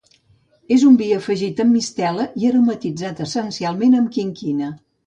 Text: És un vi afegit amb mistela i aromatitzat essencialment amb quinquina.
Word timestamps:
És 0.75 0.85
un 0.91 0.95
vi 1.01 1.09
afegit 1.17 1.61
amb 1.65 1.75
mistela 1.75 2.27
i 2.43 2.51
aromatitzat 2.53 3.25
essencialment 3.29 3.97
amb 4.03 4.15
quinquina. 4.19 4.75